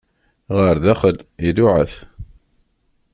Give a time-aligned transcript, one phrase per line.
[0.57, 1.17] Ɣer daxel,
[1.47, 1.93] iluɛa-t.